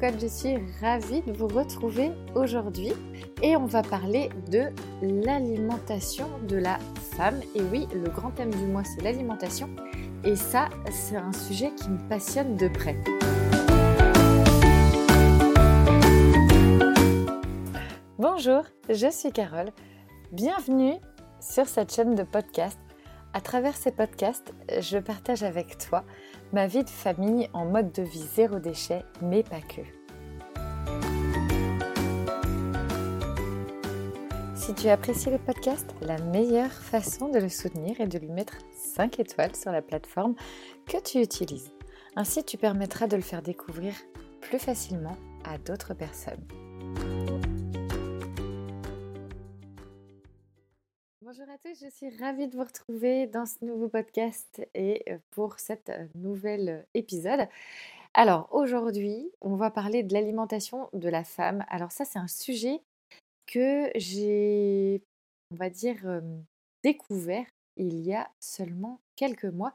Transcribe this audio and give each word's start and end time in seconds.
Je 0.00 0.26
suis 0.28 0.56
ravie 0.80 1.22
de 1.22 1.32
vous 1.32 1.48
retrouver 1.48 2.12
aujourd'hui 2.36 2.92
et 3.42 3.56
on 3.56 3.66
va 3.66 3.82
parler 3.82 4.30
de 4.48 4.68
l'alimentation 5.02 6.28
de 6.46 6.56
la 6.56 6.78
femme. 7.16 7.40
Et 7.56 7.62
oui, 7.62 7.88
le 7.92 8.08
grand 8.08 8.30
thème 8.30 8.50
du 8.50 8.64
mois 8.66 8.84
c'est 8.84 9.02
l'alimentation 9.02 9.68
et 10.24 10.36
ça 10.36 10.68
c'est 10.90 11.16
un 11.16 11.32
sujet 11.32 11.72
qui 11.74 11.90
me 11.90 12.08
passionne 12.08 12.56
de 12.56 12.68
près. 12.68 12.96
Bonjour, 18.18 18.62
je 18.88 19.10
suis 19.10 19.32
Carole. 19.32 19.70
Bienvenue 20.30 20.94
sur 21.40 21.66
cette 21.66 21.92
chaîne 21.92 22.14
de 22.14 22.22
podcast. 22.22 22.78
À 23.34 23.40
travers 23.40 23.76
ces 23.76 23.92
podcasts, 23.92 24.54
je 24.80 24.98
partage 24.98 25.42
avec 25.42 25.78
toi 25.78 26.04
ma 26.52 26.66
vie 26.66 26.84
de 26.84 26.90
famille 26.90 27.48
en 27.52 27.66
mode 27.66 27.92
de 27.92 28.02
vie 28.02 28.26
zéro 28.34 28.58
déchet, 28.58 29.04
mais 29.22 29.42
pas 29.42 29.60
que. 29.60 29.82
Si 34.54 34.74
tu 34.74 34.88
apprécies 34.88 35.30
le 35.30 35.38
podcast, 35.38 35.94
la 36.02 36.18
meilleure 36.18 36.72
façon 36.72 37.28
de 37.28 37.38
le 37.38 37.48
soutenir 37.48 38.00
est 38.00 38.06
de 38.06 38.18
lui 38.18 38.30
mettre 38.30 38.58
5 38.72 39.18
étoiles 39.20 39.56
sur 39.56 39.72
la 39.72 39.82
plateforme 39.82 40.34
que 40.86 41.00
tu 41.00 41.20
utilises. 41.20 41.70
Ainsi, 42.16 42.44
tu 42.44 42.58
permettras 42.58 43.06
de 43.06 43.16
le 43.16 43.22
faire 43.22 43.42
découvrir 43.42 43.94
plus 44.40 44.58
facilement 44.58 45.16
à 45.44 45.56
d'autres 45.58 45.94
personnes. 45.94 46.44
Je 51.64 51.88
suis 51.90 52.16
ravie 52.18 52.48
de 52.48 52.56
vous 52.56 52.64
retrouver 52.64 53.26
dans 53.26 53.44
ce 53.44 53.64
nouveau 53.64 53.88
podcast 53.88 54.66
et 54.74 55.02
euh, 55.10 55.18
pour 55.30 55.58
cet 55.58 55.88
euh, 55.90 56.06
nouvel 56.14 56.68
euh, 56.68 56.82
épisode. 56.94 57.48
Alors 58.14 58.48
aujourd'hui, 58.52 59.30
on 59.40 59.56
va 59.56 59.70
parler 59.70 60.02
de 60.02 60.14
l'alimentation 60.14 60.88
de 60.92 61.08
la 61.08 61.24
femme. 61.24 61.64
Alors 61.68 61.92
ça, 61.92 62.04
c'est 62.04 62.18
un 62.18 62.28
sujet 62.28 62.80
que 63.46 63.90
j'ai, 63.96 65.02
on 65.50 65.56
va 65.56 65.68
dire, 65.68 66.22
découvert 66.82 67.46
il 67.76 68.00
y 68.00 68.14
a 68.14 68.28
seulement 68.40 69.00
quelques 69.14 69.44
mois, 69.44 69.72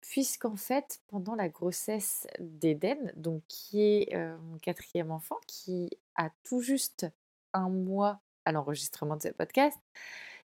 puisqu'en 0.00 0.56
fait, 0.56 1.00
pendant 1.08 1.34
la 1.34 1.48
grossesse 1.48 2.26
d'Eden, 2.38 3.12
donc 3.16 3.42
qui 3.48 3.82
est 3.82 4.16
mon 4.16 4.58
quatrième 4.58 5.10
enfant, 5.10 5.38
qui 5.46 5.90
a 6.16 6.30
tout 6.44 6.60
juste 6.60 7.06
un 7.52 7.68
mois 7.68 8.20
à 8.44 8.52
l'enregistrement 8.52 9.16
de 9.16 9.22
ce 9.22 9.28
podcast, 9.28 9.78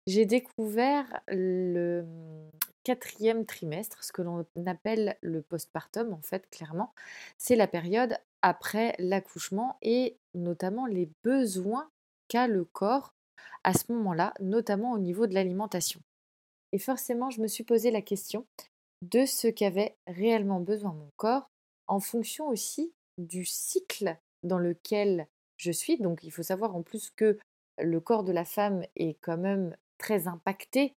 j'ai 0.08 0.26
découvert 0.26 1.22
le 1.28 2.04
mmh, 2.04 2.50
quatrième 2.84 3.46
trimestre, 3.46 4.04
ce 4.04 4.12
que 4.12 4.22
l'on 4.22 4.46
appelle 4.66 5.18
le 5.22 5.42
postpartum, 5.42 6.14
en 6.14 6.22
fait, 6.22 6.50
clairement. 6.50 6.94
C'est 7.38 7.56
la 7.56 7.68
période 7.68 8.18
après 8.42 8.96
l'accouchement 9.00 9.78
et 9.82 10.18
notamment 10.34 10.86
les 10.86 11.10
besoins 11.24 11.90
qu'a 12.28 12.48
le 12.48 12.66
corps 12.66 13.14
à 13.64 13.74
ce 13.74 13.92
moment-là, 13.92 14.34
notamment 14.40 14.94
au 14.94 15.00
niveau 15.00 15.28
de 15.28 15.34
l'alimentation. 15.34 16.02
Et 16.72 16.80
forcément, 16.80 17.30
je 17.30 17.42
me 17.42 17.48
suis 17.48 17.64
posé 17.64 17.92
la 17.92 18.02
question 18.02 18.46
de 19.02 19.26
ce 19.26 19.48
qu'avait 19.48 19.98
réellement 20.08 20.60
besoin 20.60 20.94
mon 20.94 21.10
corps 21.18 21.50
en 21.88 22.00
fonction 22.00 22.48
aussi 22.48 22.94
du 23.18 23.46
cycle 23.46 24.18
dans 24.44 24.60
lequel 24.60 25.28
je 25.58 25.72
suis. 25.72 25.98
Donc 25.98 26.24
il 26.24 26.32
faut 26.32 26.44
savoir 26.44 26.76
en 26.76 26.84
plus 26.84 27.10
que 27.12 27.38
le 27.82 28.00
corps 28.00 28.24
de 28.24 28.32
la 28.32 28.46
femme 28.46 28.84
est 28.96 29.16
quand 29.22 29.38
même 29.38 29.76
très 30.00 30.28
impacté 30.28 30.96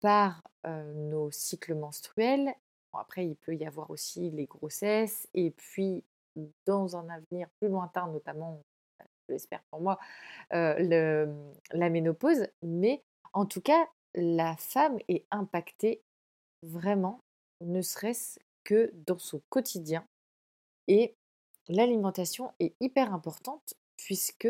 par 0.00 0.42
nos 0.64 1.30
cycles 1.30 1.74
menstruels. 1.74 2.54
après, 2.92 3.26
il 3.26 3.36
peut 3.36 3.56
y 3.56 3.66
avoir 3.66 3.90
aussi 3.90 4.30
les 4.30 4.46
grossesses 4.46 5.28
et 5.34 5.50
puis 5.50 6.04
dans 6.64 6.96
un 6.96 7.08
avenir 7.10 7.48
plus 7.58 7.68
lointain, 7.68 8.06
notamment, 8.06 8.62
je 9.00 9.32
l'espère 9.32 9.62
pour 9.70 9.80
moi, 9.80 9.98
la 10.50 11.90
ménopause. 11.90 12.46
Mais 12.62 13.02
en 13.32 13.46
tout 13.46 13.60
cas, 13.60 13.88
la 14.14 14.56
femme 14.56 14.98
est 15.08 15.26
impactée 15.30 16.02
vraiment, 16.62 17.20
ne 17.60 17.82
serait-ce 17.82 18.38
que 18.62 18.92
dans 19.06 19.18
son 19.18 19.42
quotidien. 19.48 20.06
Et 20.86 21.16
l'alimentation 21.68 22.52
est 22.60 22.74
hyper 22.80 23.12
importante 23.12 23.74
puisque 23.96 24.48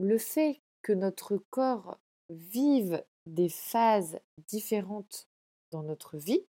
le 0.00 0.18
fait 0.18 0.60
que 0.82 0.92
notre 0.92 1.36
corps 1.50 1.98
vive 2.30 3.04
des 3.26 3.48
phases 3.48 4.20
différentes 4.46 5.28
dans 5.70 5.82
notre 5.82 6.16
vie, 6.16 6.44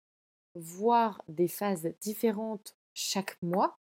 voire 0.55 1.21
des 1.27 1.47
phases 1.47 1.89
différentes 2.01 2.75
chaque 2.93 3.37
mois, 3.41 3.77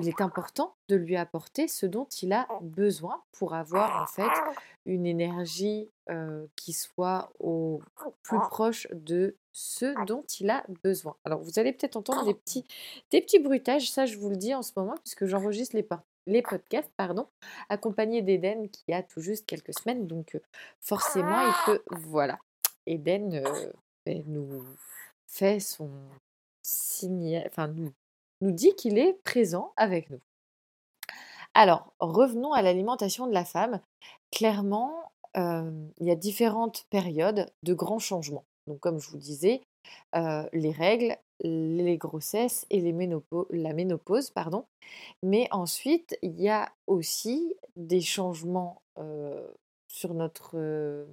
il 0.00 0.08
est 0.08 0.20
important 0.20 0.74
de 0.88 0.96
lui 0.96 1.16
apporter 1.16 1.68
ce 1.68 1.84
dont 1.84 2.06
il 2.22 2.32
a 2.32 2.48
besoin 2.62 3.22
pour 3.32 3.54
avoir 3.54 4.02
en 4.02 4.06
fait 4.06 4.30
une 4.86 5.06
énergie 5.06 5.90
qui 6.56 6.72
soit 6.72 7.32
au 7.38 7.82
plus 8.22 8.38
proche 8.38 8.88
de 8.92 9.36
ce 9.52 9.94
dont 10.06 10.22
il 10.40 10.48
a 10.48 10.64
besoin. 10.82 11.16
Alors 11.24 11.42
vous 11.42 11.58
allez 11.58 11.72
peut-être 11.72 11.96
entendre 11.96 12.24
des 12.24 12.34
petits, 12.34 12.64
des 13.10 13.20
petits 13.20 13.38
bruitages, 13.38 13.90
ça 13.90 14.06
je 14.06 14.16
vous 14.16 14.30
le 14.30 14.36
dis 14.36 14.54
en 14.54 14.62
ce 14.62 14.72
moment 14.76 14.94
puisque 15.04 15.26
j'enregistre 15.26 15.76
les, 15.76 15.86
les 16.26 16.42
podcasts, 16.42 16.92
pardon, 16.96 17.26
accompagné 17.68 18.22
d'Eden 18.22 18.68
qui 18.70 18.92
a 18.92 19.02
tout 19.02 19.20
juste 19.20 19.46
quelques 19.46 19.78
semaines. 19.78 20.06
Donc 20.06 20.38
forcément, 20.80 21.40
il 21.40 21.54
peut... 21.66 21.82
Voilà. 21.90 22.38
Eden 22.86 23.44
nous 24.26 24.64
fait 25.28 25.60
son 25.60 25.90
signe, 26.62 27.42
enfin 27.46 27.68
nous, 27.68 27.92
nous 28.40 28.50
dit 28.52 28.74
qu'il 28.74 28.98
est 28.98 29.14
présent 29.24 29.72
avec 29.76 30.10
nous. 30.10 30.20
Alors, 31.54 31.92
revenons 32.00 32.52
à 32.52 32.62
l'alimentation 32.62 33.26
de 33.26 33.32
la 33.32 33.44
femme. 33.44 33.80
Clairement, 34.30 35.12
il 35.34 35.92
y 36.00 36.10
a 36.10 36.16
différentes 36.16 36.86
périodes 36.90 37.50
de 37.62 37.74
grands 37.74 37.98
changements. 37.98 38.44
Donc, 38.66 38.80
comme 38.80 38.98
je 38.98 39.10
vous 39.10 39.18
disais, 39.18 39.62
les 40.14 40.72
règles, 40.72 41.16
les 41.42 41.96
grossesses 41.98 42.66
et 42.70 42.80
les 42.80 42.92
la 43.50 43.72
ménopause. 43.72 44.30
Pardon. 44.30 44.64
Mais 45.22 45.48
ensuite, 45.50 46.16
il 46.22 46.40
y 46.40 46.48
a 46.48 46.72
aussi 46.86 47.54
des 47.76 48.00
changements 48.00 48.82
sur 49.88 50.14
notre 50.14 51.06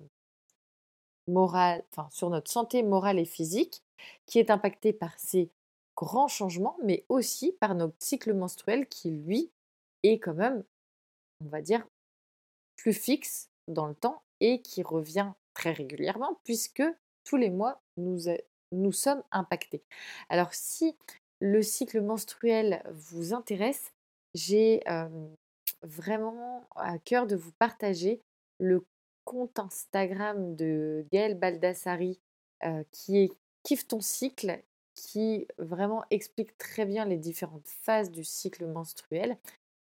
morale, 1.27 1.83
enfin 1.91 2.09
sur 2.11 2.29
notre 2.29 2.51
santé 2.51 2.83
morale 2.83 3.19
et 3.19 3.25
physique, 3.25 3.83
qui 4.25 4.39
est 4.39 4.49
impactée 4.49 4.93
par 4.93 5.17
ces 5.17 5.49
grands 5.95 6.27
changements, 6.27 6.77
mais 6.83 7.05
aussi 7.09 7.51
par 7.51 7.75
notre 7.75 7.95
cycle 7.99 8.33
menstruel 8.33 8.87
qui, 8.87 9.11
lui, 9.11 9.51
est 10.03 10.19
quand 10.19 10.33
même, 10.33 10.63
on 11.43 11.49
va 11.49 11.61
dire, 11.61 11.85
plus 12.77 12.93
fixe 12.93 13.49
dans 13.67 13.87
le 13.87 13.95
temps 13.95 14.21
et 14.39 14.61
qui 14.61 14.81
revient 14.81 15.33
très 15.53 15.73
régulièrement, 15.73 16.39
puisque 16.45 16.83
tous 17.25 17.35
les 17.35 17.49
mois, 17.49 17.81
nous, 17.97 18.29
nous 18.71 18.91
sommes 18.91 19.23
impactés. 19.31 19.83
Alors 20.29 20.53
si 20.53 20.95
le 21.39 21.61
cycle 21.61 22.01
menstruel 22.01 22.83
vous 22.91 23.33
intéresse, 23.33 23.93
j'ai 24.33 24.81
vraiment 25.81 26.67
à 26.75 26.97
cœur 26.99 27.27
de 27.27 27.35
vous 27.35 27.51
partager 27.57 28.21
le 28.59 28.83
compte 29.25 29.59
Instagram 29.59 30.55
de 30.55 31.05
Gaëlle 31.11 31.37
Baldassari 31.37 32.19
qui 32.91 33.17
est 33.17 33.31
Kiffe 33.63 33.87
ton 33.87 34.01
cycle, 34.01 34.61
qui 34.95 35.47
vraiment 35.57 36.03
explique 36.09 36.57
très 36.57 36.85
bien 36.85 37.05
les 37.05 37.17
différentes 37.17 37.67
phases 37.67 38.11
du 38.11 38.23
cycle 38.23 38.65
menstruel 38.65 39.37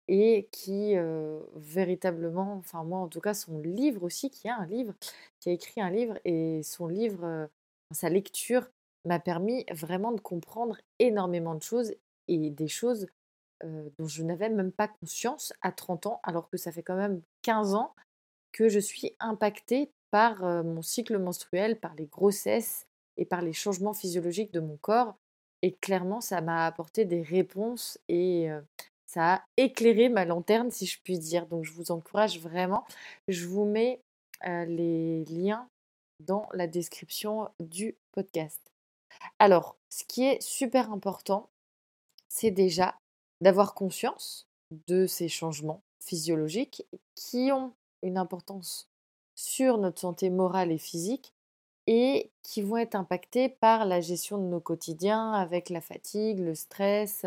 et 0.09 0.47
qui 0.51 0.95
véritablement, 1.55 2.53
enfin 2.53 2.83
moi 2.83 2.99
en 2.99 3.07
tout 3.07 3.21
cas, 3.21 3.33
son 3.33 3.59
livre 3.59 4.03
aussi, 4.03 4.29
qui 4.29 4.49
a 4.49 4.57
un 4.57 4.65
livre, 4.65 4.93
qui 5.39 5.49
a 5.49 5.53
écrit 5.53 5.81
un 5.81 5.89
livre 5.89 6.19
et 6.25 6.61
son 6.63 6.87
livre 6.87 7.49
sa 7.91 8.09
lecture 8.09 8.67
m'a 9.05 9.19
permis 9.19 9.65
vraiment 9.71 10.11
de 10.11 10.21
comprendre 10.21 10.77
énormément 10.99 11.55
de 11.55 11.63
choses 11.63 11.93
et 12.27 12.49
des 12.49 12.67
choses 12.67 13.07
dont 13.63 14.07
je 14.07 14.21
n'avais 14.23 14.49
même 14.49 14.71
pas 14.71 14.87
conscience 14.87 15.53
à 15.61 15.71
30 15.71 16.05
ans, 16.05 16.19
alors 16.23 16.49
que 16.49 16.57
ça 16.57 16.71
fait 16.71 16.83
quand 16.83 16.97
même 16.97 17.21
15 17.41 17.73
ans 17.73 17.95
que 18.51 18.69
je 18.69 18.79
suis 18.79 19.15
impactée 19.19 19.91
par 20.11 20.43
mon 20.63 20.81
cycle 20.81 21.17
menstruel, 21.17 21.79
par 21.79 21.95
les 21.95 22.05
grossesses 22.05 22.85
et 23.17 23.25
par 23.25 23.41
les 23.41 23.53
changements 23.53 23.93
physiologiques 23.93 24.53
de 24.53 24.59
mon 24.59 24.77
corps. 24.77 25.15
Et 25.63 25.73
clairement, 25.73 26.21
ça 26.21 26.39
m'a 26.41 26.67
apporté 26.67 27.05
des 27.05 27.23
réponses 27.23 27.97
et 28.09 28.49
ça 29.07 29.35
a 29.35 29.43
éclairé 29.57 30.09
ma 30.09 30.25
lanterne, 30.25 30.69
si 30.69 30.85
je 30.85 30.99
puis 31.01 31.17
dire. 31.17 31.47
Donc, 31.47 31.63
je 31.63 31.71
vous 31.71 31.91
encourage 31.91 32.39
vraiment. 32.39 32.85
Je 33.27 33.47
vous 33.47 33.65
mets 33.65 34.01
les 34.45 35.25
liens 35.25 35.67
dans 36.19 36.47
la 36.53 36.67
description 36.67 37.49
du 37.59 37.95
podcast. 38.11 38.61
Alors, 39.39 39.77
ce 39.89 40.03
qui 40.03 40.23
est 40.23 40.41
super 40.41 40.91
important, 40.91 41.49
c'est 42.29 42.51
déjà 42.51 42.95
d'avoir 43.41 43.73
conscience 43.73 44.47
de 44.87 45.05
ces 45.07 45.29
changements 45.29 45.83
physiologiques 45.99 46.85
qui 47.15 47.51
ont 47.51 47.73
une 48.03 48.17
importance 48.17 48.89
sur 49.35 49.77
notre 49.77 49.99
santé 50.01 50.29
morale 50.29 50.71
et 50.71 50.77
physique, 50.77 51.33
et 51.89 52.31
qui 52.43 52.61
vont 52.61 52.77
être 52.77 52.95
impactés 52.95 53.47
par 53.47 53.85
la 53.85 54.01
gestion 54.01 54.37
de 54.37 54.43
nos 54.43 54.59
quotidiens 54.59 55.31
avec 55.31 55.69
la 55.69 55.79
fatigue, 55.79 56.39
le 56.39 56.53
stress, 56.53 57.25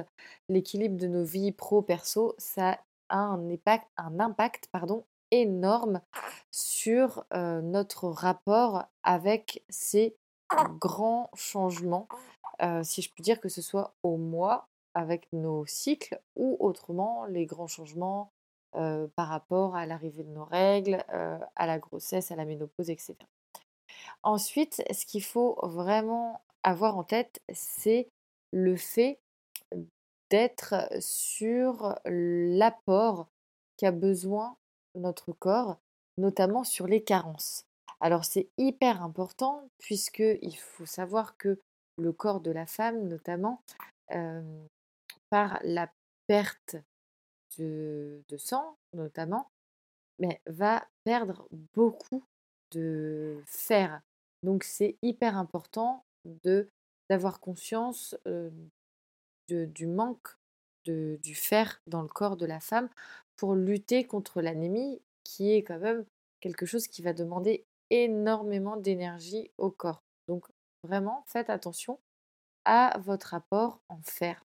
l'équilibre 0.51 0.99
de 0.99 1.07
nos 1.07 1.25
vies 1.25 1.53
pro-perso. 1.53 2.35
Ça 2.37 2.79
a 3.09 3.19
un 3.19 3.51
impact, 3.51 3.89
un 3.97 4.21
impact 4.21 4.69
pardon, 4.71 5.07
énorme 5.31 6.03
sur 6.51 7.25
notre 7.33 8.09
rapport 8.09 8.85
avec 9.03 9.65
ces 9.71 10.15
grands 10.81 11.31
changements, 11.35 12.08
si 12.82 13.02
je 13.02 13.11
puis 13.11 13.23
dire 13.23 13.41
que 13.41 13.49
ce 13.49 13.62
soit 13.62 13.94
au 14.02 14.17
mois 14.17 14.69
avec 14.94 15.29
nos 15.32 15.64
cycles 15.67 16.20
ou 16.37 16.56
autrement 16.61 17.25
les 17.26 17.47
grands 17.47 17.69
changements 17.69 18.31
par 18.73 19.29
rapport 19.29 19.76
à 19.76 19.87
l'arrivée 19.87 20.25
de 20.25 20.31
nos 20.31 20.44
règles, 20.44 21.05
à 21.08 21.67
la 21.67 21.79
grossesse, 21.79 22.31
à 22.31 22.37
la 22.37 22.44
ménopause, 22.44 22.91
etc. 22.91 23.17
Ensuite, 24.23 24.82
ce 24.93 25.06
qu'il 25.06 25.23
faut 25.23 25.58
vraiment 25.62 26.41
avoir 26.62 26.99
en 26.99 27.05
tête, 27.05 27.41
c'est 27.52 28.08
le 28.52 28.76
fait 28.76 29.19
d'être 30.31 30.75
sur 31.00 31.99
l'apport 32.05 33.26
qu'a 33.76 33.91
besoin 33.93 34.56
notre 34.94 35.32
corps, 35.32 35.79
notamment 36.19 36.64
sur 36.64 36.87
les 36.87 37.02
carences. 37.02 37.64
Alors 38.00 38.25
c'est 38.25 38.49
hyper 38.56 39.02
important 39.02 39.69
puisqu'il 39.79 40.56
faut 40.56 40.87
savoir 40.87 41.37
que 41.37 41.61
le 41.99 42.12
corps 42.12 42.41
de 42.41 42.50
la 42.50 42.67
femme, 42.67 43.06
notamment, 43.08 43.62
par 45.29 45.61
la 45.62 45.93
perte 46.26 46.76
de, 47.58 48.23
de 48.29 48.37
sang, 48.37 48.76
notamment, 48.94 49.50
mais 50.19 50.41
va 50.47 50.87
perdre 51.05 51.47
beaucoup 51.75 52.25
de 52.73 53.43
fer. 53.47 54.00
Donc 54.43 54.64
c'est 54.64 54.97
hyper 55.02 55.37
important 55.37 56.05
de 56.44 56.69
d'avoir 57.11 57.41
conscience 57.41 58.17
de, 58.25 59.64
du 59.67 59.87
manque 59.87 60.37
de, 60.85 61.19
du 61.23 61.35
fer 61.35 61.82
dans 61.87 62.02
le 62.02 62.08
corps 62.08 62.37
de 62.37 62.47
la 62.47 62.61
femme 62.61 62.88
pour 63.37 63.55
lutter 63.55 64.05
contre 64.06 64.41
l'anémie, 64.41 65.02
qui 65.25 65.50
est 65.52 65.62
quand 65.64 65.81
même 65.81 66.05
quelque 66.41 66.67
chose 66.67 66.87
qui 66.87 67.02
va 67.02 67.12
demander 67.12 67.64
énormément 67.91 68.77
d'énergie 68.77 69.51
au 69.59 69.71
corps. 69.71 70.03
Donc 70.29 70.47
vraiment, 70.87 71.25
faites 71.27 71.51
attention 71.51 71.99
à 72.65 72.97
votre 73.01 73.35
apport 73.35 73.81
en 73.89 74.01
fer. 74.03 74.43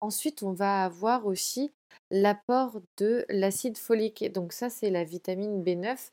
Ensuite, 0.00 0.42
on 0.42 0.52
va 0.52 0.84
avoir 0.84 1.26
aussi 1.26 1.72
l'apport 2.10 2.80
de 2.98 3.24
l'acide 3.28 3.78
folique. 3.78 4.30
Donc 4.32 4.52
ça, 4.52 4.70
c'est 4.70 4.90
la 4.90 5.04
vitamine 5.04 5.62
B9. 5.62 6.10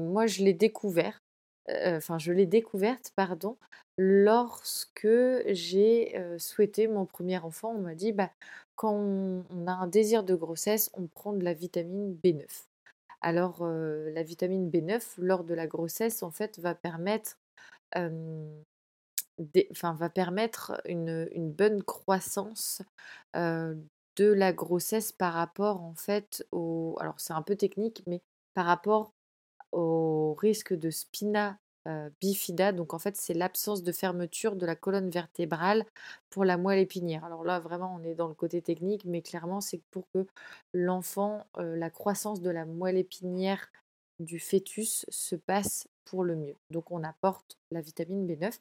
moi, 0.00 0.26
je 0.26 0.44
l'ai 0.44 0.54
découvert. 0.54 1.18
Enfin, 1.84 2.18
je 2.18 2.32
l'ai 2.32 2.46
découverte, 2.46 3.12
pardon, 3.14 3.56
lorsque 3.98 5.08
j'ai 5.46 6.18
souhaité 6.38 6.86
mon 6.86 7.06
premier 7.06 7.38
enfant. 7.38 7.70
On 7.70 7.80
m'a 7.80 7.94
dit, 7.94 8.12
bah, 8.12 8.30
quand 8.76 8.92
on, 8.92 9.66
a 9.66 9.72
un 9.72 9.88
désir 9.88 10.22
de 10.22 10.34
grossesse, 10.34 10.90
on 10.94 11.08
prend 11.08 11.32
de 11.32 11.42
la 11.42 11.52
vitamine 11.52 12.16
B9. 12.24 12.46
Alors, 13.20 13.64
la 13.66 14.22
vitamine 14.22 14.70
B9, 14.70 15.14
lors 15.18 15.44
de 15.44 15.54
la 15.54 15.66
grossesse, 15.66 16.22
en 16.22 16.30
fait, 16.30 16.58
va 16.58 16.74
permettre 16.74 17.38
enfin, 19.70 19.94
va 19.94 20.10
permettre 20.10 20.80
une, 20.84 21.28
une 21.32 21.52
bonne 21.52 21.82
croissance 21.82 22.82
de 23.34 24.24
la 24.32 24.52
grossesse 24.52 25.12
par 25.12 25.34
rapport 25.34 25.82
en 25.82 25.94
fait 25.94 26.44
au 26.52 26.96
alors 27.00 27.20
c'est 27.20 27.32
un 27.32 27.42
peu 27.42 27.56
technique 27.56 28.02
mais 28.06 28.20
par 28.54 28.66
rapport 28.66 29.12
au 29.72 30.34
risque 30.34 30.74
de 30.74 30.90
spina 30.90 31.58
bifida 32.20 32.72
donc 32.72 32.94
en 32.94 32.98
fait 32.98 33.16
c'est 33.16 33.34
l'absence 33.34 33.82
de 33.82 33.92
fermeture 33.92 34.56
de 34.56 34.66
la 34.66 34.76
colonne 34.76 35.10
vertébrale 35.10 35.86
pour 36.30 36.44
la 36.44 36.56
moelle 36.56 36.80
épinière 36.80 37.24
alors 37.24 37.44
là 37.44 37.60
vraiment 37.60 37.98
on 37.98 38.04
est 38.04 38.14
dans 38.14 38.28
le 38.28 38.34
côté 38.34 38.60
technique 38.60 39.04
mais 39.04 39.22
clairement 39.22 39.60
c'est 39.60 39.80
pour 39.90 40.04
que 40.12 40.26
l'enfant 40.74 41.46
la 41.56 41.90
croissance 41.90 42.40
de 42.42 42.50
la 42.50 42.66
moelle 42.66 42.98
épinière 42.98 43.70
du 44.18 44.40
fœtus 44.40 45.06
se 45.08 45.36
passe 45.36 45.88
pour 46.04 46.24
le 46.24 46.36
mieux. 46.36 46.56
Donc 46.70 46.90
on 46.90 47.04
apporte 47.04 47.56
la 47.70 47.80
vitamine 47.80 48.26
B9. 48.26 48.58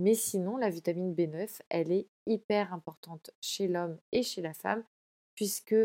Mais 0.00 0.14
sinon, 0.14 0.56
la 0.56 0.70
vitamine 0.70 1.14
B9, 1.14 1.60
elle 1.68 1.92
est 1.92 2.06
hyper 2.26 2.72
importante 2.72 3.30
chez 3.40 3.68
l'homme 3.68 3.98
et 4.12 4.22
chez 4.22 4.42
la 4.42 4.54
femme, 4.54 4.82
puisque 5.34 5.76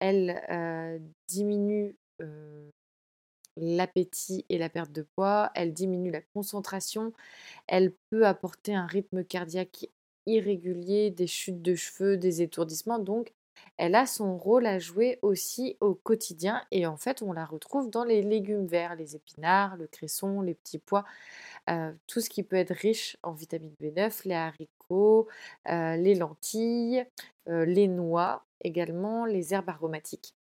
elle 0.00 1.02
diminue 1.28 1.96
l'appétit 3.56 4.44
et 4.48 4.58
la 4.58 4.68
perte 4.68 4.92
de 4.92 5.02
poids, 5.02 5.50
elle 5.54 5.72
diminue 5.72 6.10
la 6.10 6.20
concentration, 6.20 7.12
elle 7.66 7.92
peut 8.10 8.26
apporter 8.26 8.74
un 8.74 8.86
rythme 8.86 9.24
cardiaque 9.24 9.88
irrégulier, 10.26 11.10
des 11.10 11.26
chutes 11.26 11.62
de 11.62 11.74
cheveux, 11.74 12.16
des 12.16 12.42
étourdissements. 12.42 12.98
Donc 12.98 13.32
elle 13.76 13.94
a 13.94 14.06
son 14.06 14.36
rôle 14.38 14.66
à 14.66 14.78
jouer 14.78 15.18
aussi 15.22 15.76
au 15.80 15.94
quotidien 15.94 16.62
et 16.70 16.86
en 16.86 16.96
fait 16.96 17.22
on 17.22 17.32
la 17.32 17.44
retrouve 17.44 17.90
dans 17.90 18.04
les 18.04 18.22
légumes 18.22 18.66
verts, 18.66 18.96
les 18.96 19.16
épinards, 19.16 19.76
le 19.76 19.86
cresson, 19.86 20.40
les 20.40 20.54
petits 20.54 20.78
pois, 20.78 21.04
euh, 21.70 21.92
tout 22.06 22.20
ce 22.20 22.30
qui 22.30 22.42
peut 22.42 22.56
être 22.56 22.74
riche 22.74 23.16
en 23.22 23.32
vitamine 23.32 23.74
B9, 23.80 24.22
les 24.26 24.34
haricots, 24.34 25.28
euh, 25.68 25.96
les 25.96 26.14
lentilles, 26.14 27.04
euh, 27.48 27.64
les 27.64 27.88
noix 27.88 28.44
également, 28.62 29.24
les 29.26 29.54
herbes 29.54 29.68
aromatiques. 29.70 30.34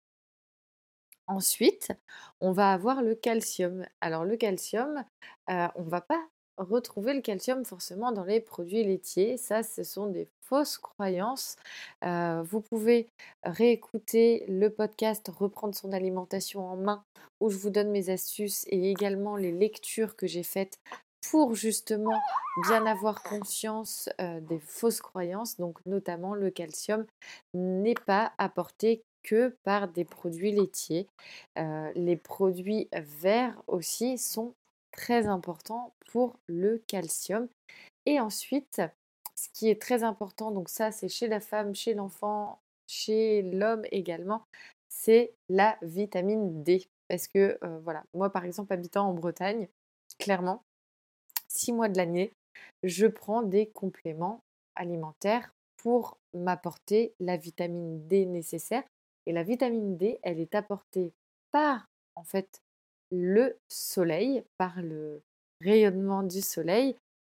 Ensuite, 1.27 1.91
on 2.41 2.51
va 2.51 2.73
avoir 2.73 3.01
le 3.01 3.15
calcium. 3.15 3.85
Alors 4.01 4.25
le 4.25 4.35
calcium, 4.37 5.03
on 5.47 5.83
ne 5.83 5.89
va 5.89 6.01
pas 6.01 6.21
retrouver 6.57 7.13
le 7.13 7.21
calcium 7.21 7.65
forcément 7.65 8.11
dans 8.11 8.25
les 8.25 8.39
produits 8.39 8.83
laitiers. 8.83 9.37
Ça, 9.37 9.63
ce 9.63 9.83
sont 9.83 10.07
des 10.07 10.27
fausses 10.41 10.77
croyances. 10.77 11.55
vous 12.01 12.61
pouvez 12.61 13.07
réécouter 13.43 14.45
le 14.47 14.69
podcast 14.69 15.31
Reprendre 15.33 15.75
son 15.75 15.93
alimentation 15.93 16.67
en 16.67 16.75
main 16.75 17.03
où 17.39 17.49
je 17.49 17.57
vous 17.57 17.69
donne 17.69 17.89
mes 17.91 18.09
astuces 18.09 18.65
et 18.67 18.91
également 18.91 19.35
les 19.35 19.51
lectures 19.51 20.15
que 20.15 20.27
j'ai 20.27 20.43
faites 20.43 20.77
pour 21.31 21.55
justement 21.55 22.19
bien 22.67 22.85
avoir 22.85 23.23
conscience 23.23 24.09
des 24.19 24.59
fausses 24.59 25.01
croyances. 25.01 25.57
Donc 25.57 25.79
notamment 25.85 26.35
le 26.35 26.51
calcium 26.51 27.05
n'est 27.53 27.95
pas 27.95 28.33
apporté 28.37 29.03
que 29.23 29.55
par 29.63 29.87
des 29.87 30.05
produits 30.05 30.51
laitiers. 30.51 31.07
les 31.95 32.15
produits 32.17 32.89
verts 32.91 33.61
aussi 33.67 34.17
sont 34.17 34.53
très 34.91 35.27
important 35.27 35.93
pour 36.11 36.37
le 36.47 36.77
calcium. 36.87 37.47
Et 38.05 38.19
ensuite, 38.19 38.81
ce 39.35 39.49
qui 39.53 39.69
est 39.69 39.81
très 39.81 40.03
important, 40.03 40.51
donc 40.51 40.69
ça 40.69 40.91
c'est 40.91 41.09
chez 41.09 41.27
la 41.27 41.39
femme, 41.39 41.75
chez 41.75 41.93
l'enfant, 41.93 42.59
chez 42.87 43.41
l'homme 43.41 43.83
également, 43.91 44.45
c'est 44.89 45.33
la 45.49 45.77
vitamine 45.81 46.63
D. 46.63 46.85
Parce 47.07 47.27
que 47.27 47.57
euh, 47.63 47.79
voilà, 47.79 48.03
moi 48.13 48.29
par 48.29 48.45
exemple 48.45 48.73
habitant 48.73 49.09
en 49.09 49.13
Bretagne, 49.13 49.67
clairement, 50.19 50.63
six 51.47 51.73
mois 51.73 51.89
de 51.89 51.97
l'année, 51.97 52.31
je 52.83 53.07
prends 53.07 53.43
des 53.43 53.67
compléments 53.67 54.39
alimentaires 54.75 55.53
pour 55.77 56.17
m'apporter 56.33 57.13
la 57.19 57.37
vitamine 57.37 58.07
D 58.07 58.25
nécessaire. 58.25 58.83
Et 59.25 59.31
la 59.33 59.43
vitamine 59.43 59.97
D, 59.97 60.19
elle 60.23 60.39
est 60.39 60.55
apportée 60.55 61.13
par 61.51 61.87
en 62.15 62.23
fait 62.23 62.61
le 63.11 63.57
soleil, 63.69 64.43
par 64.57 64.81
le 64.81 65.21
rayonnement 65.61 66.23
du 66.23 66.41
soleil, 66.41 66.95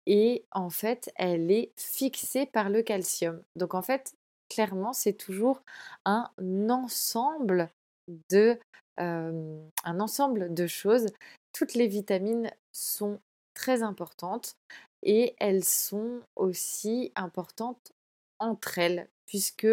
et 0.08 0.46
en 0.52 0.70
fait, 0.70 1.12
elle 1.16 1.52
est 1.52 1.72
fixée 1.78 2.46
par 2.46 2.70
le 2.70 2.82
calcium. 2.82 3.42
Donc 3.56 3.74
en 3.74 3.82
fait, 3.82 4.14
clairement, 4.50 4.94
c'est 4.94 5.14
toujours 5.14 5.62
un 6.06 6.30
ensemble 6.70 7.70
de 8.30 8.60
un 8.98 10.00
ensemble 10.00 10.54
de 10.54 10.68
choses. 10.68 11.08
Toutes 11.52 11.74
les 11.74 11.88
vitamines 11.88 12.50
sont 12.72 13.20
très 13.54 13.84
importantes 13.84 14.56
et 15.04 15.36
elles 15.40 15.66
sont 15.66 16.22
aussi 16.36 17.12
importantes 17.16 17.92
entre 18.40 18.80
elles, 18.80 19.10
puisque 19.26 19.68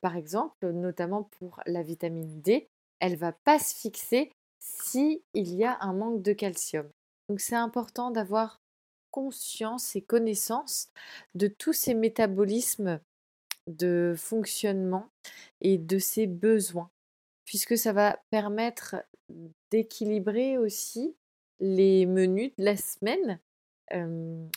par 0.00 0.16
exemple, 0.16 0.70
notamment 0.70 1.24
pour 1.38 1.60
la 1.66 1.82
vitamine 1.82 2.40
D, 2.40 2.68
elle 3.00 3.16
va 3.16 3.32
pas 3.32 3.58
se 3.58 3.74
fixer 3.74 4.32
si 4.60 5.22
il 5.34 5.54
y 5.54 5.64
a 5.64 5.76
un 5.80 5.92
manque 5.92 6.22
de 6.22 6.32
calcium. 6.32 6.88
Donc 7.28 7.40
c'est 7.40 7.56
important 7.56 8.10
d'avoir 8.10 8.60
conscience 9.10 9.96
et 9.96 10.02
connaissance 10.02 10.88
de 11.34 11.46
tous 11.46 11.72
ces 11.72 11.94
métabolismes 11.94 13.00
de 13.66 14.14
fonctionnement 14.16 15.08
et 15.60 15.78
de 15.78 15.98
ces 15.98 16.26
besoins, 16.26 16.90
puisque 17.44 17.76
ça 17.76 17.92
va 17.92 18.18
permettre 18.30 18.96
d'équilibrer 19.70 20.58
aussi 20.58 21.14
les 21.60 22.06
menus 22.06 22.52
de 22.58 22.64
la 22.64 22.76
semaine 22.76 23.38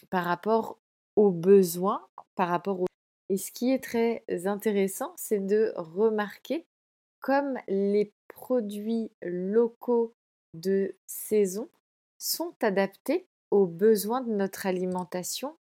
par 0.09 0.23
rapport 0.23 0.79
aux 1.15 1.31
besoins, 1.31 2.07
par 2.35 2.47
rapport 2.49 2.81
aux... 2.81 2.85
Et 3.29 3.37
ce 3.37 3.51
qui 3.51 3.71
est 3.71 3.83
très 3.83 4.23
intéressant, 4.45 5.13
c'est 5.17 5.45
de 5.45 5.73
remarquer 5.75 6.65
comme 7.19 7.57
les 7.67 8.11
produits 8.27 9.11
locaux 9.23 10.13
de 10.53 10.95
saison 11.07 11.69
sont 12.19 12.53
adaptés 12.61 13.25
aux 13.51 13.65
besoins 13.65 14.21
de 14.21 14.31
notre 14.31 14.67
alimentation 14.67 15.55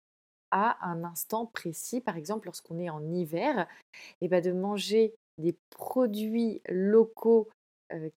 à 0.51 0.77
un 0.88 1.03
instant 1.03 1.46
précis. 1.46 2.01
Par 2.01 2.17
exemple, 2.17 2.48
lorsqu'on 2.48 2.79
est 2.79 2.89
en 2.89 3.12
hiver, 3.12 3.67
et 4.22 4.27
ben 4.27 4.43
de 4.43 4.51
manger 4.51 5.15
des 5.38 5.55
produits 5.70 6.62
locaux 6.67 7.50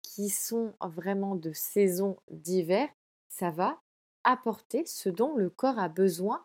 qui 0.03 0.31
sont 0.31 0.73
vraiment 0.81 1.37
de 1.37 1.53
saison 1.53 2.17
d'hiver, 2.31 2.89
ça 3.29 3.51
va 3.51 3.81
apporter 4.25 4.87
ce 4.87 5.09
dont 5.09 5.35
le 5.35 5.51
corps 5.51 5.79
a 5.79 5.89
besoin 5.89 6.45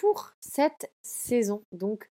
pour 0.00 0.32
cette 0.40 0.90
saison. 1.02 1.62
Donc, 1.72 2.08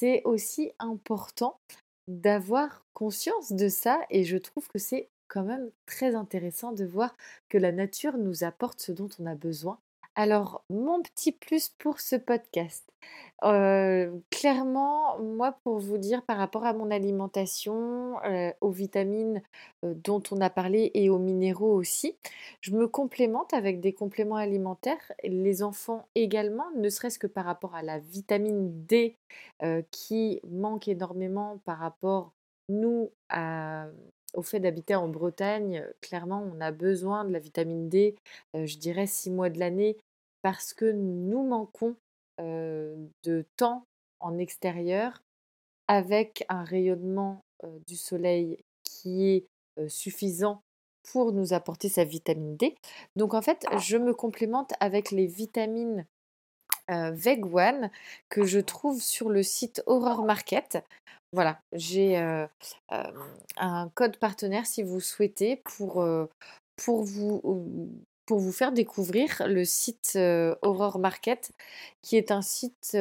c'est 0.00 0.22
aussi 0.24 0.72
important 0.78 1.60
d'avoir 2.08 2.86
conscience 2.94 3.52
de 3.52 3.68
ça 3.68 4.00
et 4.08 4.24
je 4.24 4.38
trouve 4.38 4.66
que 4.68 4.78
c'est 4.78 5.10
quand 5.28 5.42
même 5.42 5.70
très 5.84 6.14
intéressant 6.14 6.72
de 6.72 6.86
voir 6.86 7.14
que 7.50 7.58
la 7.58 7.70
nature 7.70 8.16
nous 8.16 8.42
apporte 8.42 8.80
ce 8.80 8.92
dont 8.92 9.10
on 9.18 9.26
a 9.26 9.34
besoin 9.34 9.78
alors, 10.16 10.64
mon 10.70 11.02
petit 11.02 11.32
plus 11.32 11.68
pour 11.78 12.00
ce 12.00 12.16
podcast, 12.16 12.84
clairement, 14.30 15.18
moi, 15.18 15.52
pour 15.64 15.78
vous 15.78 15.98
dire 15.98 16.22
par 16.24 16.36
rapport 16.36 16.64
à 16.64 16.72
mon 16.74 16.90
alimentation, 16.90 18.16
aux 18.60 18.70
vitamines 18.70 19.42
dont 19.82 20.22
on 20.30 20.40
a 20.40 20.50
parlé 20.50 20.90
et 20.94 21.08
aux 21.08 21.18
minéraux 21.18 21.74
aussi, 21.74 22.16
je 22.60 22.72
me 22.72 22.86
complémente 22.86 23.54
avec 23.54 23.80
des 23.80 23.92
compléments 23.94 24.36
alimentaires. 24.36 25.12
Les 25.24 25.62
enfants 25.62 26.06
également, 26.14 26.66
ne 26.76 26.88
serait-ce 26.88 27.18
que 27.18 27.26
par 27.26 27.46
rapport 27.46 27.74
à 27.74 27.82
la 27.82 27.98
vitamine 27.98 28.84
D 28.86 29.16
qui 29.90 30.40
manque 30.48 30.88
énormément 30.88 31.58
par 31.64 31.78
rapport, 31.78 32.32
nous, 32.68 33.10
au 34.34 34.42
fait 34.42 34.60
d'habiter 34.60 34.94
en 34.94 35.08
Bretagne, 35.08 35.86
clairement, 36.00 36.42
on 36.42 36.60
a 36.60 36.72
besoin 36.72 37.24
de 37.24 37.32
la 37.32 37.38
vitamine 37.38 37.88
D, 37.88 38.16
je 38.54 38.78
dirais 38.78 39.06
six 39.06 39.30
mois 39.30 39.50
de 39.50 39.58
l'année, 39.58 39.96
parce 40.42 40.72
que 40.74 40.90
nous 40.90 41.42
manquons 41.42 41.96
de 42.38 43.44
temps 43.56 43.84
en 44.20 44.38
extérieur 44.38 45.22
avec 45.88 46.44
un 46.48 46.64
rayonnement 46.64 47.42
du 47.86 47.96
soleil 47.96 48.58
qui 48.84 49.28
est 49.28 49.46
suffisant 49.88 50.62
pour 51.12 51.32
nous 51.32 51.52
apporter 51.52 51.88
sa 51.88 52.04
vitamine 52.04 52.56
D. 52.56 52.74
Donc 53.16 53.34
en 53.34 53.42
fait, 53.42 53.66
je 53.78 53.96
me 53.96 54.14
complémente 54.14 54.72
avec 54.80 55.10
les 55.10 55.26
vitamines 55.26 56.06
Veg 57.12 57.46
One 57.46 57.90
que 58.28 58.44
je 58.44 58.60
trouve 58.60 59.00
sur 59.00 59.28
le 59.28 59.42
site 59.42 59.82
Horror 59.86 60.24
Market. 60.24 60.84
Voilà, 61.32 61.60
j'ai 61.72 62.16
un 63.56 63.88
code 63.94 64.16
partenaire 64.16 64.66
si 64.66 64.82
vous 64.82 65.00
souhaitez 65.00 65.56
pour, 65.56 66.04
pour 66.76 67.04
vous 67.04 67.88
pour 68.30 68.38
vous 68.38 68.52
faire 68.52 68.70
découvrir 68.70 69.42
le 69.48 69.64
site 69.64 70.16
Aurore 70.62 71.00
Market, 71.00 71.50
qui 72.00 72.16
est 72.16 72.30
un 72.30 72.42
site 72.42 72.96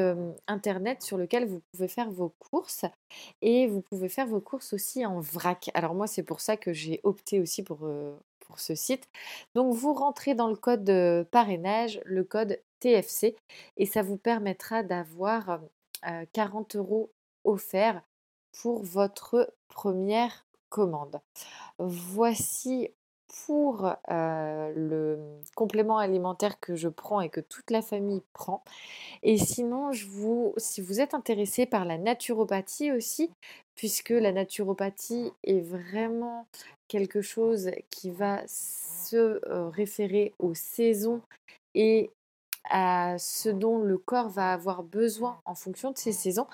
internet 0.48 1.04
sur 1.04 1.18
lequel 1.18 1.46
vous 1.46 1.62
pouvez 1.72 1.88
faire 1.88 2.10
vos 2.10 2.34
courses 2.40 2.86
et 3.44 3.68
vous 3.68 3.82
pouvez 3.82 4.10
faire 4.10 4.26
vos 4.26 4.42
courses 4.42 4.74
aussi 4.74 5.06
en 5.06 5.20
vrac. 5.20 5.70
Alors 5.76 5.94
moi, 5.94 6.08
c'est 6.08 6.24
pour 6.24 6.42
ça 6.42 6.58
que 6.58 6.74
j'ai 6.74 7.00
opté 7.04 7.40
aussi 7.40 7.62
pour, 7.62 7.88
ce 8.58 8.74
site. 8.74 9.08
Donc 9.54 9.76
vous 9.76 9.94
rentrez 9.94 10.34
dans 10.34 10.48
le 10.48 10.56
code 10.56 11.28
parrainage, 11.32 12.02
le 12.06 12.24
code 12.24 12.60
TFC, 12.80 13.36
et 13.78 13.86
ça 13.86 14.02
vous 14.02 14.18
permettra 14.18 14.84
d'avoir 14.84 15.60
40 16.34 16.78
euros 16.78 17.12
offerts 17.44 18.02
pour 18.62 18.84
votre 18.84 19.54
première 19.68 20.48
commande. 20.70 21.20
Voici 21.78 22.90
pour 23.46 23.96
le 24.06 25.18
complément 25.56 25.98
alimentaire 25.98 26.60
que 26.60 26.76
je 26.76 26.88
prends 26.88 27.22
et 27.22 27.30
que 27.30 27.42
toute 27.42 27.72
la 27.72 27.82
famille 27.82 28.22
prend. 28.34 28.64
Et 29.24 29.38
sinon, 29.38 29.92
je 29.92 30.08
vous, 30.08 30.54
si 30.58 30.82
vous 30.82 31.00
êtes 31.00 31.14
intéressé 31.14 31.66
par 31.66 31.86
la 31.86 31.98
naturopathie 31.98 32.92
aussi, 32.92 33.32
puisque 33.76 34.10
la 34.10 34.32
naturopathie 34.32 35.32
est 35.44 35.62
vraiment 35.62 36.48
quelque 36.88 37.22
chose 37.22 37.72
qui 37.90 38.10
va 38.10 38.42
se 38.48 39.40
référer 39.70 40.34
aux 40.40 40.54
saisons 40.54 41.22
et 41.76 42.12
à 42.70 43.18
ce 43.18 43.50
dont 43.50 43.80
le 43.80 43.98
corps 43.98 44.30
va 44.30 44.52
avoir 44.54 44.84
besoin 44.84 45.40
en 45.46 45.56
fonction 45.56 45.92
de 45.92 45.98
ces 45.98 46.12
saisons, 46.12 46.48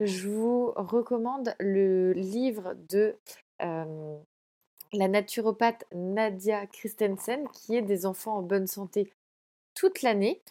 je 0.00 0.28
vous 0.28 0.72
recommande 0.76 1.54
le 1.58 2.12
livre 2.12 2.74
de 2.88 3.14
la 4.92 5.08
naturopathe 5.08 5.84
Nadia 5.92 6.66
Christensen, 6.66 7.46
qui 7.48 7.76
est 7.76 7.82
des 7.82 8.06
enfants 8.06 8.38
en 8.38 8.42
bonne 8.42 8.66
santé 8.66 9.12
toute 9.74 10.02
l'année, 10.02 10.42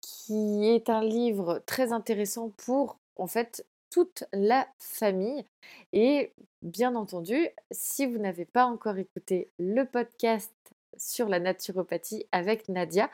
qui 0.00 0.68
est 0.68 0.88
un 0.88 1.02
livre 1.02 1.62
très 1.66 1.92
intéressant 1.92 2.50
pour 2.56 2.96
en 3.16 3.26
fait 3.26 3.66
toute 3.90 4.24
la 4.32 4.68
famille. 4.78 5.44
Et 5.92 6.32
bien 6.62 6.94
entendu, 6.94 7.48
si 7.70 8.06
vous 8.06 8.18
n'avez 8.18 8.44
pas 8.44 8.66
encore 8.66 8.98
écouté 8.98 9.50
le 9.58 9.84
podcast 9.84 10.52
sur 10.96 11.28
la 11.28 11.40
naturopathie 11.40 12.26
avec 12.32 12.68
Nadia, 12.68 13.10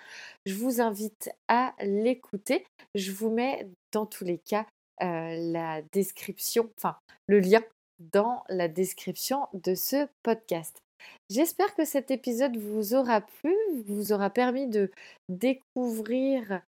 je 0.46 0.54
vous 0.54 0.80
invite 0.80 1.30
à 1.48 1.74
l'écouter. 1.80 2.66
Je 2.94 3.12
vous 3.12 3.30
mets 3.30 3.68
dans 3.92 4.06
tous 4.06 4.24
les 4.24 4.38
cas 4.38 4.66
la 5.00 5.82
description, 5.92 6.70
enfin 6.78 6.96
le 7.26 7.40
lien 7.40 7.62
dans 7.98 8.44
la 8.48 8.68
description 8.68 9.46
de 9.52 9.74
ce 9.74 10.08
podcast. 10.22 10.82
J'espère 11.30 11.74
que 11.74 11.84
cet 11.84 12.10
épisode 12.10 12.56
vous 12.56 12.94
aura 12.94 13.20
plu, 13.20 13.54
vous 13.86 14.12
aura 14.12 14.30
permis 14.30 14.68
de 14.68 14.90
découvrir 15.28 16.62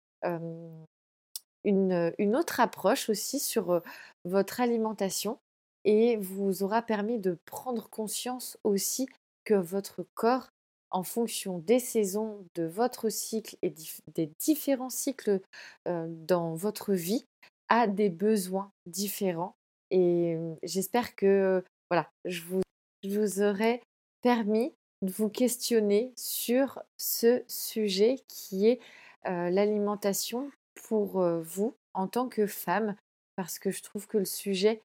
une, 1.64 2.12
une, 2.18 2.36
autre 2.36 2.60
approche 2.60 3.08
aussi 3.08 3.38
sur 3.38 3.82
votre 4.24 4.60
alimentation 4.60 5.38
et 5.84 6.16
vous 6.16 6.62
aura 6.62 6.82
permis 6.82 7.18
de 7.18 7.36
prendre 7.44 7.88
conscience 7.90 8.58
aussi 8.64 9.06
que 9.44 9.54
votre 9.54 10.04
corps, 10.14 10.48
en 10.90 11.02
fonction 11.02 11.58
des 11.58 11.78
saisons, 11.78 12.44
de 12.54 12.64
votre 12.64 13.08
cycle 13.08 13.56
et 13.62 13.74
des 14.14 14.30
différents 14.40 14.90
cycles 14.90 15.40
dans 15.84 16.54
votre 16.54 16.92
vie, 16.94 17.24
a 17.68 17.86
des 17.86 18.08
besoins 18.08 18.70
différents 18.86 19.54
et 19.90 20.36
j'espère 20.62 21.14
que 21.14 21.62
voilà, 21.90 22.10
je 22.24 22.42
vous, 22.42 22.62
je 23.02 23.42
aurai 23.42 23.82
permis 24.22 24.72
de 25.02 25.10
vous 25.10 25.28
questionner 25.28 26.12
sur 26.16 26.82
ce 26.96 27.42
sujet 27.46 28.16
qui 28.28 28.68
est 28.68 28.80
l'alimentation 29.24 30.50
pour 30.88 31.20
vous 31.42 31.74
en 31.92 32.08
tant 32.08 32.28
que 32.28 32.46
femme, 32.46 32.96
parce 33.36 33.58
que 33.58 33.70
je 33.70 33.82
trouve 33.82 34.06
que 34.06 34.18
le 34.18 34.24
sujet 34.24 34.80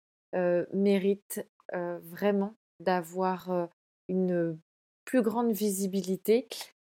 mérite 0.74 1.46
vraiment 1.74 2.53
d'avoir 2.79 3.70
une 4.08 4.58
plus 5.06 5.22
grande 5.22 5.51
visibilité 5.51 6.48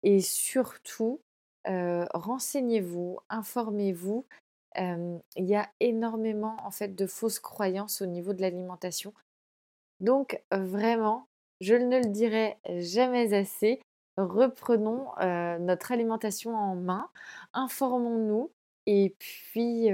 et 0.03 0.19
surtout 0.19 1.21
renseignez-vous, 1.65 3.19
informez-vous 3.29 4.25
il 4.75 5.45
y 5.45 5.55
a 5.55 5.69
énormément 5.79 6.57
en 6.63 6.71
fait 6.71 6.95
de 6.95 7.05
fausses 7.07 7.39
croyances 7.39 8.01
au 8.01 8.05
niveau 8.05 8.33
de 8.33 8.41
l'alimentation. 8.41 9.13
Donc 9.99 10.41
vraiment, 10.51 11.27
je 11.59 11.75
ne 11.75 11.99
le 11.99 12.09
dirai 12.09 12.57
jamais 12.65 13.33
assez, 13.33 13.81
reprenons 14.17 15.07
notre 15.59 15.91
alimentation 15.91 16.55
en 16.55 16.75
main, 16.75 17.09
informons-nous 17.53 18.51
et 18.87 19.15
puis 19.19 19.89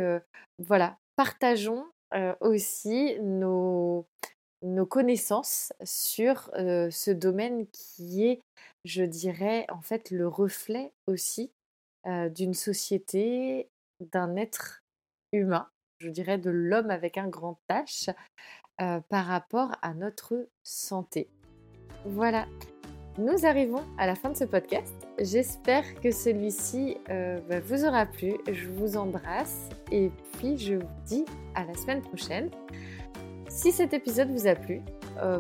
voilà, 0.60 0.98
partageons 1.16 1.86
aussi 2.40 3.20
nos, 3.20 4.06
nos 4.62 4.86
connaissances 4.86 5.74
sur 5.84 6.50
ce 6.56 7.12
domaine 7.12 7.68
qui 7.68 8.26
est, 8.26 8.42
je 8.86 9.04
dirais, 9.04 9.66
en 9.70 9.82
fait 9.82 10.10
le 10.12 10.28
reflet 10.28 10.94
aussi 11.08 11.52
d'une 12.06 12.54
société 12.54 13.68
d'un 14.00 14.36
être 14.36 14.84
humain, 15.32 15.68
je 16.00 16.10
dirais 16.10 16.38
de 16.38 16.50
l'homme 16.50 16.92
avec 16.92 17.18
un 17.18 17.28
grand 17.28 17.60
H, 17.70 18.14
par 18.78 19.26
rapport 19.26 19.72
à 19.82 19.94
notre 19.94 20.48
santé. 20.64 21.30
Voilà, 22.06 22.46
nous 23.18 23.46
arrivons 23.46 23.84
à 23.98 24.06
la 24.06 24.14
fin 24.14 24.30
de 24.30 24.38
ce 24.38 24.44
podcast. 24.44 24.94
J'espère 25.20 26.00
que 26.02 26.12
celui-ci 26.12 26.98
bah, 27.08 27.60
vous 27.60 27.86
aura 27.86 28.06
plu. 28.06 28.36
Je 28.52 28.68
vous 28.68 28.96
embrasse 28.98 29.70
et 29.92 30.12
puis 30.34 30.58
je 30.58 30.76
vous 30.76 30.88
dis 31.06 31.26
à 31.56 31.66
la 31.66 31.74
semaine 31.74 32.02
prochaine. 32.02 32.52
Si 33.50 33.72
cet 33.72 33.94
épisode 33.94 34.30
vous 34.30 34.46
a 34.46 34.54
plu, 34.54 34.82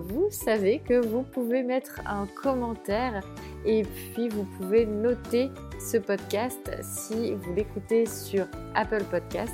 vous 0.02 0.28
savez 0.30 0.80
que 0.80 1.06
vous 1.06 1.24
pouvez 1.24 1.64
mettre 1.64 2.02
un 2.06 2.26
commentaire 2.28 3.24
et 3.66 3.84
puis 3.84 4.30
vous 4.30 4.44
pouvez 4.58 4.86
noter 4.86 5.50
ce 5.80 5.98
podcast 5.98 6.72
si 6.82 7.34
vous 7.34 7.54
l'écoutez 7.54 8.06
sur 8.06 8.46
Apple 8.76 9.04
Podcast. 9.10 9.54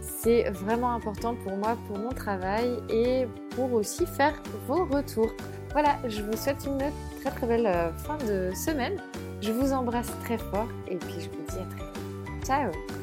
C'est 0.00 0.50
vraiment 0.50 0.92
important 0.92 1.34
pour 1.34 1.56
moi, 1.56 1.76
pour 1.86 1.98
mon 1.98 2.10
travail 2.10 2.76
et 2.90 3.26
pour 3.50 3.72
aussi 3.72 4.06
faire 4.06 4.40
vos 4.66 4.84
retours. 4.84 5.32
Voilà, 5.72 5.98
je 6.06 6.22
vous 6.22 6.36
souhaite 6.36 6.66
une 6.66 6.78
très 7.20 7.30
très 7.30 7.46
belle 7.46 7.66
euh, 7.66 7.92
fin 7.92 8.18
de 8.18 8.54
semaine 8.54 9.00
Je 9.40 9.52
vous 9.52 9.72
embrasse 9.72 10.10
très 10.24 10.38
fort 10.38 10.68
et 10.88 10.96
puis 10.96 11.20
je 11.20 11.28
vous 11.30 11.44
dis 11.48 11.58
à 11.58 11.74
très 11.74 11.84
vite. 11.84 12.44
Ciao 12.44 12.99